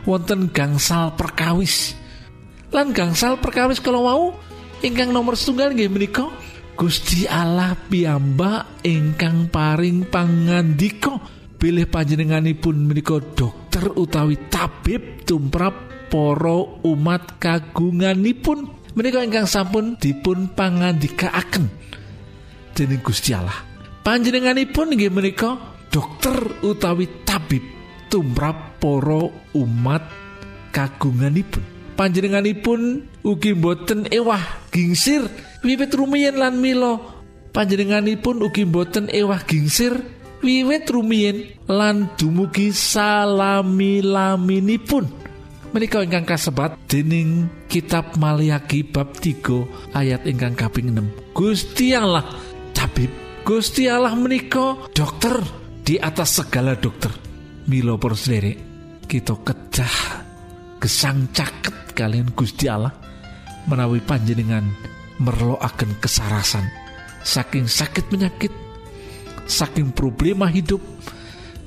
wonten 0.08 0.50
gangsal 0.50 1.14
perkawis. 1.14 1.94
Lan 2.74 2.90
gangsal 2.90 3.38
perkawis 3.38 3.78
kalau 3.78 4.02
wau 4.08 4.24
ingkang 4.82 5.14
nomor 5.14 5.38
setunggal 5.38 5.70
nggih 5.70 5.92
menika 5.92 6.26
Gusti 6.74 7.22
Allah 7.30 7.78
piyambak 7.78 8.82
ingkang 8.82 9.46
paring 9.46 10.10
pangandika. 10.10 11.14
Bilih 11.54 11.86
panjenenganipun 11.86 12.76
menika 12.82 13.22
dokter 13.22 13.94
utawi 13.94 14.36
tabib 14.50 15.22
tumrap 15.22 16.08
para 16.10 16.58
umat 16.82 17.38
kagunganipun. 17.38 18.90
Menika 18.98 19.22
ingkang 19.22 19.46
sampun 19.46 19.94
dipun 19.94 20.50
pangandikaaken 20.50 21.70
dening 22.74 23.02
Gusti 23.06 23.30
Allah. 23.38 23.54
Panjenenganipun 24.02 24.98
inggih 24.98 25.14
menika 25.14 25.73
dokter 25.94 26.34
utawi 26.66 27.06
tabib 27.22 27.62
tumrap 28.10 28.82
para 28.82 29.30
umat 29.54 30.02
kagunganipun. 30.74 31.62
Panjenenganipun 31.94 33.06
ugi 33.22 33.54
boten 33.54 34.10
ewah 34.10 34.42
gingsir. 34.74 35.30
Wiwit 35.62 35.94
rumiyin 35.94 36.34
lan 36.34 36.58
milo 36.58 36.98
panjenenganipun 37.54 38.42
ugi 38.42 38.66
boten 38.66 39.06
ewah 39.06 39.38
gingsir. 39.46 39.94
Wiwit 40.42 40.90
rumiyin 40.90 41.62
lan 41.70 42.10
dumugi 42.18 42.74
salami 42.74 44.02
laminipun 44.02 45.06
menika 45.74 46.06
ingkang 46.06 46.22
kasebat 46.22 46.78
dening 46.86 47.50
kitab 47.66 48.14
Maliaki 48.14 48.86
bab 48.86 49.10
3 49.18 49.96
ayat 49.96 50.22
ingkang 50.22 50.54
kaping 50.54 50.94
6 50.94 51.34
Gusti 51.34 51.96
Allah 51.96 52.26
tabib. 52.76 53.10
Gusti 53.42 53.88
Allah 53.88 54.12
menika 54.14 54.76
dokter 54.92 55.63
di 55.84 56.00
atas 56.00 56.40
segala 56.40 56.72
dokter 56.80 57.12
Milo 57.68 58.00
sendiri 58.00 58.56
kita 59.04 59.36
kecah 59.36 59.96
gesang 60.80 61.28
caket 61.28 61.92
kalian 61.92 62.32
Gusti 62.32 62.72
Allah 62.72 62.92
menawi 63.68 64.00
panjenengan 64.00 64.64
merloaken 65.20 66.00
kesarasan. 66.00 66.64
Saking 67.24 67.68
sakit 67.68 68.08
penyakit 68.08 68.52
saking 69.44 69.92
problema 69.92 70.48
hidup 70.48 70.80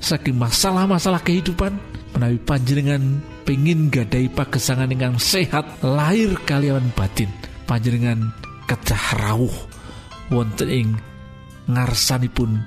saking 0.02 0.34
masalah-masalah 0.34 1.22
kehidupan 1.22 1.78
menawi 2.14 2.42
panjenengan 2.42 3.22
pengin 3.46 3.86
gadai 3.86 4.26
pagesangan 4.26 4.90
dengan 4.90 5.14
sehat 5.18 5.78
lahir 5.82 6.34
kalian 6.42 6.90
batin. 6.98 7.30
Panjenengan 7.70 8.34
kecah 8.66 9.14
rawuh 9.22 9.54
wonten 10.30 10.70
ing 10.70 10.88
ngarsanipun 11.70 12.66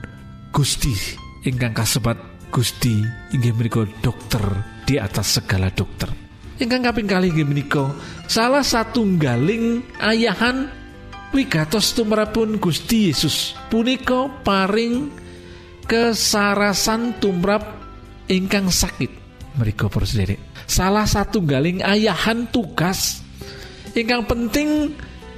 Gusti 0.52 1.31
ingkang 1.42 1.74
kasebat 1.74 2.18
Gusti 2.52 3.02
inggih 3.32 3.56
menika 3.56 3.88
dokter 4.04 4.44
di 4.84 5.00
atas 5.00 5.40
segala 5.40 5.72
dokter. 5.72 6.12
Ingkang 6.62 6.84
kaping 6.84 7.08
kali 7.10 7.32
inggih 7.32 7.48
menika 7.48 7.90
salah 8.28 8.62
satu 8.62 9.08
galing 9.18 9.82
ayahan 9.98 10.70
wigatos 11.32 11.96
tumrapun 11.96 12.60
Gusti 12.60 13.10
Yesus 13.10 13.56
punika 13.72 14.28
paring 14.44 15.10
kesarasan 15.88 17.18
tumrap 17.24 17.64
ingkang 18.28 18.68
sakit 18.68 19.10
mereka 19.56 19.88
sendiri. 20.04 20.38
Salah 20.68 21.08
satu 21.08 21.42
galing 21.42 21.82
ayahan 21.82 22.52
tugas 22.52 23.24
ingkang 23.96 24.28
penting 24.28 24.94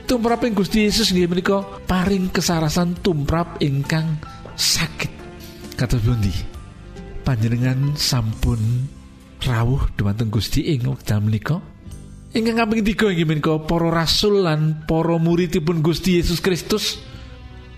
tumraping 0.10 0.58
Gusti 0.58 0.90
Yesus 0.90 1.14
nggih 1.14 1.30
menika 1.30 1.62
paring 1.86 2.34
kesarasan 2.34 2.98
tumrap 3.00 3.62
ingkang 3.62 4.18
sakit. 4.58 5.13
Kata 5.74 5.98
Bundi 5.98 6.32
panjenengan 7.26 7.98
sampun 7.98 8.62
rawuh 9.42 9.90
dumateng 9.98 10.30
Gusti 10.30 10.70
ing 10.70 10.86
wekdal 10.86 11.26
menika? 11.26 11.58
Ingkang 12.34 12.62
kaping 12.62 12.82
3 12.86 13.14
inggih 13.14 13.28
menika 13.28 13.58
para 13.62 13.90
rasul 13.90 14.46
lan 14.46 14.86
para 14.86 15.18
muridipun 15.18 15.82
Gusti 15.82 16.22
Yesus 16.22 16.42
Kristus 16.42 17.02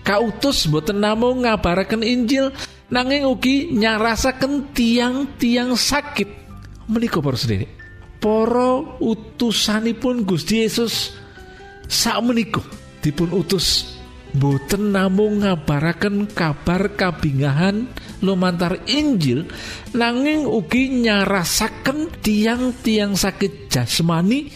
kautus 0.04 0.68
boten 0.68 1.00
namung 1.00 1.44
ngabaraken 1.48 2.04
Injil 2.04 2.52
nanging 2.92 3.26
ugi 3.26 3.72
nyarasaken 3.74 4.76
tiang-tiang 4.76 5.74
sakit. 5.74 6.28
Menika 6.86 7.18
para 7.18 7.34
sendiri 7.34 7.66
para 8.20 8.80
utusanipun 9.00 10.24
Gusti 10.24 10.64
Yesus 10.64 11.16
sak 11.86 12.18
menika 12.24 12.62
dipun 13.04 13.30
utus 13.30 13.96
boten 14.34 14.90
namung 14.90 15.44
ngabaraken 15.44 16.26
kabar 16.32 16.96
kabingahan 16.98 17.86
lumantar 18.24 18.82
Injil 18.88 19.46
nanging 19.94 20.48
ugi 20.48 20.90
nyarasaken 21.06 22.22
tiang-tiang 22.24 23.14
sakit 23.14 23.70
jasmani 23.70 24.48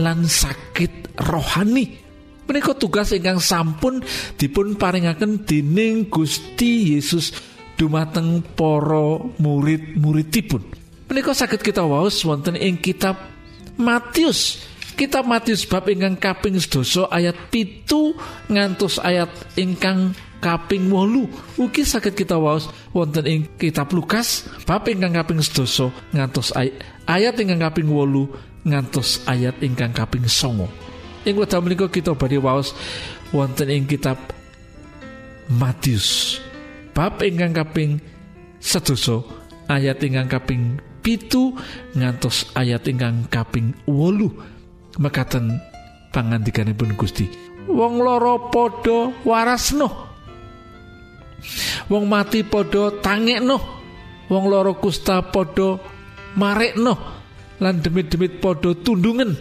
lan 0.00 0.26
sakit 0.26 1.16
rohani. 1.22 2.02
Menika 2.44 2.76
tugas 2.76 3.14
ingkang 3.16 3.40
sampun 3.40 4.04
dipun 4.36 4.76
paringaken 4.76 5.48
dening 5.48 6.12
Gusti 6.12 6.92
Yesus 6.92 7.32
dumateng 7.80 8.44
para 8.44 9.16
murid-muridipun. 9.40 10.62
Menika 11.08 11.32
sakit 11.32 11.60
kita 11.64 11.80
waos 11.84 12.20
wonten 12.28 12.56
ing 12.58 12.76
kitab 12.80 13.16
Matius 13.80 14.73
Kitab 14.94 15.26
Matius 15.26 15.66
bab 15.66 15.90
ingkang 15.90 16.14
kaping 16.14 16.54
sedoso 16.54 17.10
ayat 17.10 17.34
pitu 17.50 18.14
ngantos 18.46 19.02
ayat 19.02 19.26
ingkang 19.58 20.14
kaping 20.38 20.86
wolu. 20.86 21.26
Ugi 21.58 21.82
sakit 21.82 22.14
kita 22.14 22.38
waos 22.38 22.70
wonten 22.94 23.26
ing 23.26 23.40
kitab 23.58 23.90
Lukas 23.90 24.46
bab 24.62 24.86
ingkang 24.86 25.18
kaping 25.18 25.42
sedoso 25.42 25.90
ngantos 26.14 26.54
ay 26.54 26.70
ayat 27.10 27.34
ingkang 27.42 27.58
kaping 27.66 27.90
wolu 27.90 28.30
ngantos 28.62 29.26
ayat 29.26 29.58
ingkang 29.66 29.90
kaping 29.90 30.30
songo. 30.30 30.70
Ing 31.26 31.34
wekdal 31.42 31.66
menika 31.66 31.90
kita 31.90 32.14
badhe 32.14 32.38
waos 32.38 32.70
wonten 33.34 33.66
ing 33.74 33.90
kitab 33.90 34.14
Matius 35.50 36.38
bab 36.94 37.18
ingkang 37.18 37.50
kaping 37.50 37.98
sedoso 38.62 39.26
ayat 39.66 39.98
ingkang 40.06 40.30
kaping 40.30 40.78
pitu 41.02 41.50
ngantos 41.98 42.46
ayat 42.54 42.86
ingkang 42.86 43.26
kaping 43.26 43.74
wolu 43.90 44.53
mekaten 44.98 45.60
pangandikanipun 46.14 46.94
Gusti. 46.94 47.26
Wong 47.70 48.02
loro 48.02 48.52
padha 48.52 49.10
warasno 49.24 50.14
wong 51.88 52.04
mati 52.08 52.40
padha 52.44 52.92
tangekno 53.04 53.56
wong 54.28 54.44
loro 54.48 54.76
kusta 54.80 55.20
padha 55.28 55.76
marekno 56.40 56.94
lan 57.60 57.80
demit-demit 57.80 58.40
padha 58.40 58.72
tundungen 58.80 59.36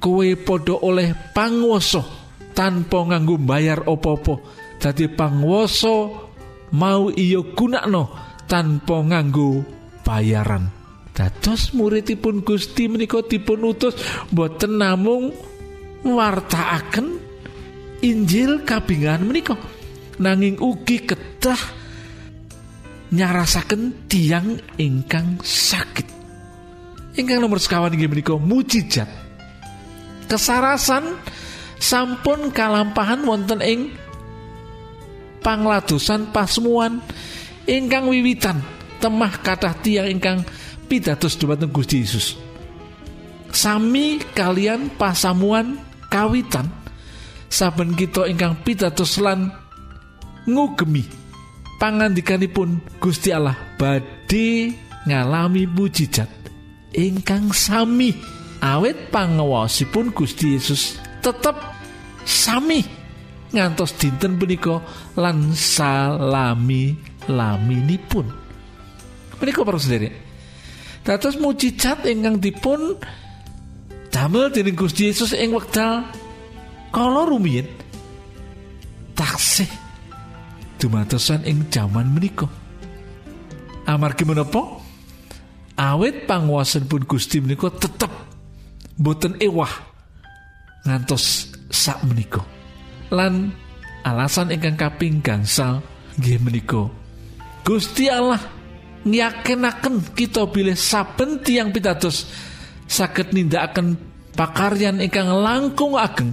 kowe 0.00 0.28
padha 0.40 0.74
oleh 0.82 1.12
panguwasa 1.36 2.02
tanpa 2.56 3.08
nganggo 3.08 3.36
bayar 3.40 3.84
opo-opo 3.84 4.34
panguwasa 5.16 5.94
mau 6.74 7.12
iya 7.14 7.40
gunakno 7.54 8.10
tanpa 8.50 8.96
nganggo 9.06 9.62
bayaran 10.02 10.81
dados 11.12 11.76
muridipun 11.76 12.40
Gusti 12.40 12.88
menika 12.88 13.20
dipun 13.20 13.68
utus 13.68 13.96
boten 14.32 14.80
namung 14.80 15.32
wartaaken 16.04 17.20
Injil 18.02 18.66
kabingan 18.66 19.22
menika. 19.22 19.54
Nanging 20.18 20.58
ugi 20.58 21.06
kedah 21.06 21.60
nyarasaken 23.14 24.10
tiang 24.10 24.58
ingkang 24.80 25.38
sakit 25.38 26.12
ingkang 27.16 27.44
nomor 27.44 27.60
sekawan 27.60 27.92
inggih 27.92 28.08
menika 28.08 28.34
mujizat. 28.36 29.08
Kesarasan 30.28 31.20
sampun 31.76 32.48
kalampahan 32.54 33.20
wonten 33.28 33.60
ing 33.60 33.92
pangladosan 35.44 36.32
pasmuan 36.32 37.04
ingkang 37.68 38.08
wiwitan 38.08 38.64
temah 39.02 39.34
kathah 39.44 39.76
tiang 39.82 40.08
ingkang 40.08 40.40
pitados 40.92 41.40
dumateng 41.40 41.72
Gusti 41.72 42.04
Yesus. 42.04 42.36
Sami 43.48 44.20
kalian 44.36 44.92
pasamuan 45.00 45.80
kawitan. 46.12 46.68
Saben 47.48 47.96
kita 47.96 48.28
ingkang 48.28 48.60
pitados 48.60 49.16
lan 49.16 49.48
ngugemi 50.44 51.08
pangandikanipun 51.80 52.84
Gusti 53.00 53.32
Allah 53.32 53.56
badhe 53.80 54.76
ngalami 55.08 55.64
mujizat. 55.64 56.28
Ingkang 56.92 57.56
sami 57.56 58.12
awet 58.60 59.08
pangawasipun 59.08 60.12
Gusti 60.12 60.60
Yesus 60.60 61.00
tetep 61.24 61.56
sami 62.28 62.84
ngantos 63.48 63.96
dinten 63.96 64.36
punika 64.36 64.84
lan 65.16 65.56
salami 65.56 66.92
laminipun. 67.32 68.28
Menika 69.40 69.64
para 69.64 69.80
sendiri 69.80 70.21
Dados 71.02 71.34
mujizat 71.34 72.06
ingkang 72.06 72.38
dipun 72.38 72.94
damel 74.14 74.54
dening 74.54 74.78
Gusti 74.78 75.10
Yesus 75.10 75.34
ing 75.34 75.50
wekdal 75.50 76.06
kala 76.94 77.26
rumiyin 77.26 77.66
taksih 79.18 79.66
dumatosan 80.78 81.42
ing 81.42 81.66
jaman 81.74 82.06
menika. 82.06 82.46
Amargi 83.82 84.22
menapa? 84.22 84.78
Awit 85.74 86.30
pun 86.86 87.02
Gusti 87.02 87.42
menika 87.42 87.66
tetep 87.74 88.12
boten 88.94 89.34
ewah 89.42 89.70
ngantos 90.86 91.50
sak 91.66 91.98
menika. 92.06 92.46
Lan 93.10 93.50
alasan 94.06 94.54
ingkang 94.54 94.78
kaping 94.78 95.18
gangsal 95.18 95.82
nggih 96.14 96.38
menika 96.38 96.86
Gusti 97.66 98.06
Allah 98.06 98.61
ngyakenaken 99.02 100.14
kita 100.14 100.46
bilih 100.50 100.78
saben 100.78 101.42
tiang 101.42 101.74
pitados 101.74 102.30
saged 102.86 103.34
nindakaken 103.34 103.98
pakaryan 104.36 105.02
ingkang 105.02 105.28
langkung 105.30 105.98
ageng 105.98 106.32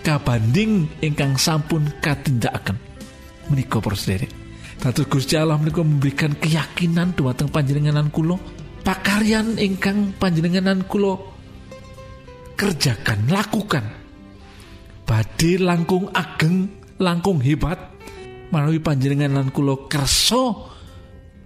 kabanding 0.00 0.88
ingkang 1.04 1.36
sampun 1.36 1.86
katindakaken. 2.00 2.76
Menika 3.52 3.82
para 3.82 3.98
sederek 3.98 4.32
Dados 4.80 5.04
Gusti 5.12 5.36
Allah 5.36 5.60
menika 5.60 5.84
memberikan 5.84 6.32
keyakinan 6.40 7.12
dumateng 7.12 7.52
panjenenganan 7.52 8.08
kula 8.08 8.40
pakaryan 8.80 9.60
ingkang 9.60 10.16
panjenenganan 10.16 10.88
kula 10.88 11.20
kerjakan 12.56 13.28
lakukan. 13.28 13.84
Badhe 15.04 15.60
langkung 15.60 16.08
ageng 16.16 16.70
langkung 16.96 17.44
hebat 17.44 17.76
melalui 18.48 18.80
panjenenganan 18.80 19.52
kula 19.52 19.84
kersa 19.84 20.69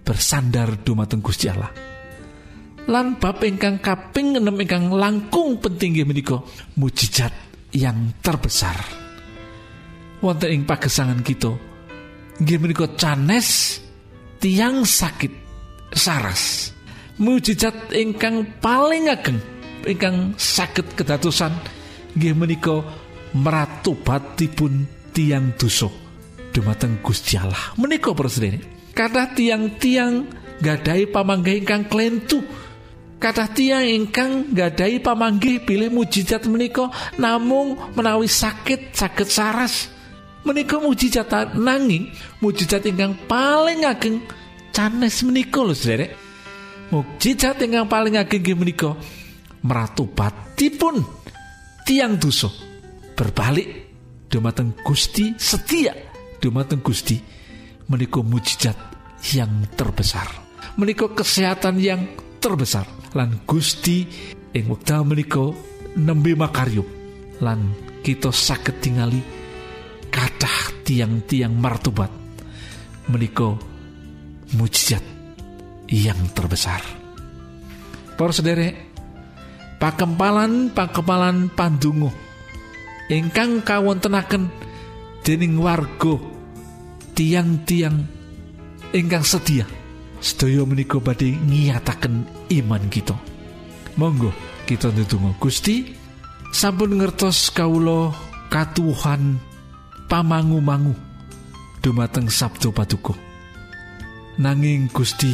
bersandar 0.05 0.77
dumateng 0.85 1.25
Gusti 1.25 1.49
Allah. 1.49 1.73
Lan 2.85 3.17
bab 3.17 3.41
ingkang 3.41 3.81
kaping 3.81 4.37
enam 4.37 4.53
ingkang 4.61 4.93
langkung 4.93 5.57
penting 5.57 5.97
menika 6.05 6.37
mujizat 6.77 7.33
yang 7.73 8.13
terbesar. 8.21 8.77
Wonten 10.21 10.53
ing 10.53 10.63
pagesangan 10.69 11.25
kita 11.25 11.51
nggih 12.39 12.59
menika 12.59 12.85
canes 12.93 13.79
tiang 14.43 14.83
sakit 14.83 15.31
saras 15.95 16.75
mujizat 17.15 17.95
ingkang 17.95 18.59
paling 18.59 19.07
ageng 19.07 19.39
ingkang 19.87 20.35
sakit 20.35 20.99
kedatusan 20.99 21.55
nggih 22.19 22.35
menika 22.35 22.83
meratobatipun 23.31 24.83
tiang 25.15 25.55
dosa 25.55 25.87
dumateng 26.51 26.99
Gusti 26.99 27.39
Allah 27.39 27.71
menika 27.79 28.11
presiden 28.11 28.59
kata 28.95 29.35
tiang-tiang 29.35 30.25
gadai 30.63 31.05
pamanggih 31.11 31.61
ingkang 31.61 31.85
klentu. 31.91 32.39
Kata 33.19 33.51
tiang 33.51 33.83
ingkang 33.83 34.55
gadai 34.55 35.03
pamanggih 35.03 35.67
pilih 35.67 35.91
mujizat 35.91 36.47
menika 36.47 36.87
namung 37.19 37.75
menawi 37.93 38.31
sakit 38.31 38.95
sakit 38.95 39.27
saras. 39.27 39.91
Menika 40.47 40.79
mujizat 40.79 41.57
nanging 41.59 42.09
mujizat 42.39 42.87
ingkang 42.87 43.17
paling 43.27 43.83
ageng 43.83 44.23
canes 44.71 45.25
menika 45.25 45.59
lho 45.63 45.73
sederek 45.73 46.11
mujizat 46.93 47.59
ingkang 47.65 47.89
paling 47.89 48.15
ageng 48.15 48.55
menika 48.55 48.95
meratobatipun 49.65 51.03
tiang 51.83 52.15
dosa. 52.15 52.47
Berbalik 53.15 53.67
dumateng 54.27 54.75
Gusti 54.83 55.33
setia 55.39 55.95
dumateng 56.43 56.83
Gusti 56.83 57.34
menika 57.87 58.21
mujizat 58.25 58.77
yang 59.33 59.65
terbesar 59.73 60.45
menika 60.75 61.07
kesehatan 61.11 61.79
yang 61.79 62.01
terbesar. 62.39 62.87
Lan 63.15 63.47
Gusti 63.47 64.03
ing 64.51 64.65
wekdal 64.67 65.07
menika 65.07 65.51
nembe 65.95 66.35
makaryo 66.35 66.83
lan 67.39 67.71
kita 68.03 68.31
saged 68.31 68.83
tingali 68.83 69.19
kathah 70.11 70.83
tiang-tiang 70.83 71.55
martobat 71.55 72.11
menika 73.07 73.55
mujizat 74.55 75.03
yang 75.87 76.19
terbesar. 76.35 76.83
Para 78.15 78.31
sederek 78.35 78.75
pakempalan 79.79 80.75
pakempalan 80.75 81.51
pandungo 81.51 82.11
ingkang 83.11 83.63
kawontenaken 83.63 84.51
dening 85.23 85.55
warga 85.59 86.34
tiang-tiang 87.15 88.03
ingkang 88.91 89.23
sedia 89.23 89.63
sedaya 90.19 90.67
menika 90.67 90.99
badhe 90.99 91.33
ngiyataken 91.33 92.27
iman 92.61 92.83
kita. 92.91 93.15
Monggo 93.95 94.35
kita 94.67 94.91
ndedonga. 94.91 95.39
Gusti 95.39 95.95
sampun 96.51 96.99
ngertos 96.99 97.49
kawula 97.55 98.11
katuhan 98.51 99.39
pamangu-mangu. 100.11 100.93
Dumateng 101.79 102.33
sabdo 102.33 102.73
patuko 102.73 103.13
nanging 104.35 104.91
Gusti 104.91 105.31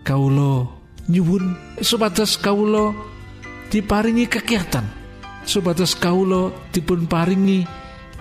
kawula 0.00 0.64
nyuwun 1.10 1.58
supados 1.82 2.40
kawula 2.40 2.94
diparingi 3.68 4.24
kegiatan 4.30 4.86
supados 5.44 5.92
kawula 5.98 6.54
dipun 6.72 7.04
paringi 7.04 7.68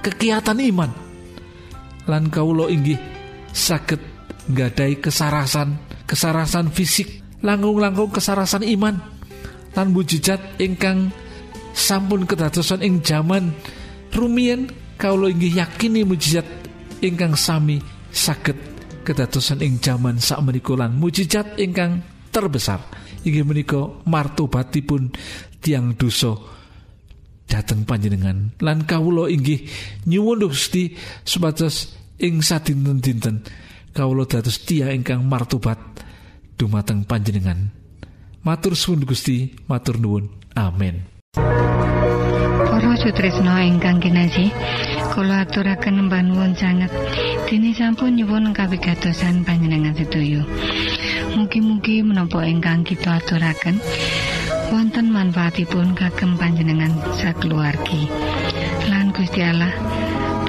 kegiatan 0.03 0.59
iman 0.59 1.04
lan 2.05 2.29
kawula 2.29 2.69
inggih 2.69 2.97
saged 3.51 4.01
gadai 4.51 5.01
kesarasan 5.01 5.77
kesarasan 6.05 6.69
fisik 6.69 7.25
langkung-langkung 7.41 8.13
kesarasan 8.13 8.65
iman 8.65 8.97
lan 9.75 9.87
mujizat 9.91 10.39
ingkang 10.61 11.11
sampun 11.75 12.23
kedadosan 12.23 12.81
ing 12.81 13.03
jaman. 13.03 13.51
Rumiyin 14.15 14.71
kawula 14.95 15.27
inggih 15.27 15.59
yakini 15.59 16.07
mujizat 16.07 16.47
ingkang 17.03 17.35
sami 17.35 17.83
saged 18.15 18.55
kedadosan 19.03 19.59
ing 19.59 19.83
jaman 19.83 20.17
sak 20.17 20.39
lan 20.39 20.95
mujizat 20.95 21.59
ingkang 21.59 21.99
terbesar. 22.31 22.79
Inggih 23.27 23.43
menika 23.43 23.83
martobatipun 24.07 25.11
tiang 25.59 25.97
dosa 25.99 26.54
dateng 27.45 27.85
panjenengan. 27.85 28.53
Lan 28.59 28.83
kawula 28.83 29.29
inggih 29.31 29.65
nyuwun 30.09 30.49
Gusti 30.49 30.93
supados 31.23 31.95
ing 32.21 32.41
sadinten-dinten 32.41 33.45
kawula 33.95 34.27
dados 34.27 34.61
tiang 34.67 34.91
ingkang 34.91 35.23
martobat 35.25 35.79
dumateng 36.59 37.07
panjenengan. 37.07 37.71
Matur 38.45 38.77
suwun 38.77 39.07
Gusti. 39.07 39.57
Matur 39.65 39.97
nuwun. 39.97 40.29
Amin. 40.53 41.01
Para 42.65 42.93
sutresna 43.01 43.65
ingkang 43.65 43.97
kinasih 43.97 44.53
kula 45.17 45.47
aturaken 45.47 46.05
nuwun 46.05 46.53
sanget. 46.53 46.91
Dene 47.45 47.77
sampun 47.77 48.17
nyuwun 48.17 48.57
kawigatosan 48.57 49.45
panjenengan 49.45 49.93
sedoyo 49.93 50.41
Mugi-mugi 51.37 52.01
menapa 52.01 52.41
ingkang 52.41 52.81
kita 52.81 53.21
aturaken 53.21 53.77
wonten 54.69 55.13
manfaatipun 55.13 55.93
kagem 55.93 56.37
panjenengan 56.39 56.93
sakeluargi. 57.17 58.09
Lan 58.89 59.13
Gusti 59.13 59.41
Allah 59.45 59.73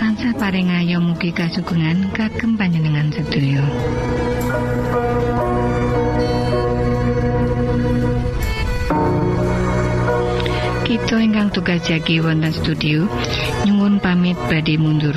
tansah 0.00 0.32
paring 0.36 0.72
ayo 0.72 1.00
mugi 1.00 1.32
kasugengan 1.32 2.12
kagem 2.16 2.56
panjenengan 2.56 3.12
sedaya. 3.12 3.64
Kita 10.86 11.16
ingkang 11.20 11.50
tugas 11.52 11.82
jagi 11.84 12.22
wonten 12.22 12.54
studio 12.54 13.04
nyungun 13.68 14.00
pamit 14.00 14.38
badhe 14.48 14.80
mundur. 14.80 15.16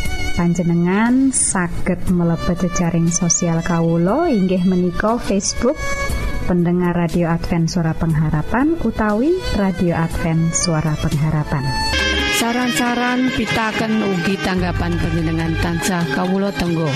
panjenengan 0.41 1.29
saged 1.29 2.09
mlebet 2.09 2.65
jejaring 2.65 3.13
sosial 3.13 3.61
Kawulo 3.61 4.25
inggih 4.25 4.65
menika 4.65 5.21
Facebook 5.21 5.77
pendengar 6.49 6.97
radio 6.97 7.29
Advent 7.29 7.69
suara 7.69 7.93
pengharapan 7.93 8.73
utawi 8.81 9.37
radio 9.53 9.93
Advent 9.93 10.49
suara 10.57 10.97
pengharapan. 10.97 11.61
Saran-saran 12.41 13.29
pitaken 13.37 14.01
ugi 14.01 14.33
tanggapan 14.41 14.97
panjenengan 14.97 15.53
tansah 15.61 16.09
Kawulo 16.09 16.49
Tenggo. 16.57 16.89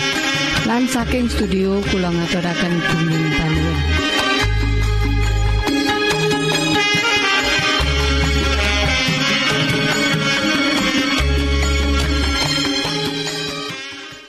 Lan 0.65 0.89
saking 0.89 1.29
studio 1.29 1.86
kula 1.93 2.10
ngaturaken 2.10 2.73
bumi 2.81 3.29
panuwun 3.29 3.94